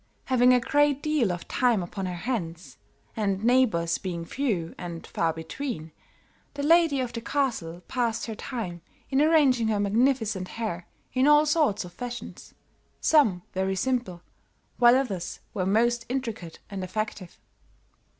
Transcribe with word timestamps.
Having 0.25 0.51
a 0.51 0.59
great 0.59 1.03
deal 1.03 1.31
of 1.31 1.47
time 1.47 1.83
upon 1.83 2.07
her 2.07 2.15
hands, 2.15 2.77
and 3.15 3.43
neighbors 3.43 3.99
being 3.99 4.25
few 4.25 4.73
and 4.75 5.05
far 5.05 5.31
between, 5.31 5.91
the 6.55 6.63
lady 6.63 6.99
of 6.99 7.13
the 7.13 7.21
castle 7.21 7.83
passed 7.87 8.25
her 8.25 8.33
time 8.33 8.81
in 9.11 9.21
arranging 9.21 9.67
her 9.67 9.79
magnificent 9.79 10.47
hair 10.47 10.87
in 11.13 11.27
all 11.27 11.45
sorts 11.45 11.85
of 11.85 11.93
fashions, 11.93 12.55
some 12.99 13.43
very 13.53 13.75
simple, 13.75 14.23
while 14.79 14.95
others 14.95 15.39
were 15.53 15.67
most 15.67 16.07
intricate 16.09 16.57
and 16.67 16.83
effective. 16.83 17.37